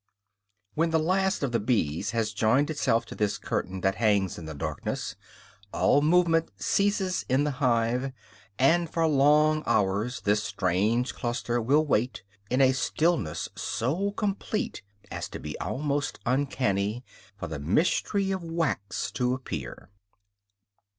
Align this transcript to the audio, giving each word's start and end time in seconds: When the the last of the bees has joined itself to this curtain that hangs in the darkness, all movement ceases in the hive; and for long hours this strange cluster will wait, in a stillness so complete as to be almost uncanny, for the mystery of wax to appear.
When 0.73 0.89
the 0.89 0.97
the 0.97 1.03
last 1.03 1.43
of 1.43 1.51
the 1.51 1.59
bees 1.59 2.09
has 2.09 2.33
joined 2.33 2.71
itself 2.71 3.05
to 3.05 3.13
this 3.13 3.37
curtain 3.37 3.81
that 3.81 3.97
hangs 4.01 4.39
in 4.39 4.47
the 4.47 4.55
darkness, 4.55 5.15
all 5.71 6.01
movement 6.01 6.49
ceases 6.57 7.23
in 7.29 7.43
the 7.43 7.51
hive; 7.61 8.11
and 8.57 8.89
for 8.89 9.05
long 9.05 9.61
hours 9.67 10.21
this 10.21 10.41
strange 10.43 11.13
cluster 11.13 11.61
will 11.61 11.85
wait, 11.85 12.23
in 12.49 12.61
a 12.61 12.71
stillness 12.71 13.47
so 13.55 14.09
complete 14.13 14.81
as 15.11 15.29
to 15.29 15.37
be 15.39 15.55
almost 15.59 16.17
uncanny, 16.25 17.03
for 17.37 17.45
the 17.45 17.59
mystery 17.59 18.31
of 18.31 18.43
wax 18.43 19.11
to 19.11 19.35
appear. 19.35 19.91